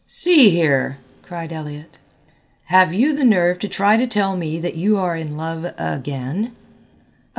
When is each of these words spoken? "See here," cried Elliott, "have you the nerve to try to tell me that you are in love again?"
"See 0.07 0.49
here," 0.49 0.97
cried 1.21 1.53
Elliott, 1.53 1.99
"have 2.65 2.91
you 2.91 3.15
the 3.15 3.23
nerve 3.23 3.59
to 3.59 3.67
try 3.67 3.97
to 3.97 4.07
tell 4.07 4.35
me 4.35 4.59
that 4.59 4.73
you 4.73 4.97
are 4.97 5.15
in 5.15 5.37
love 5.37 5.75
again?" 5.77 6.53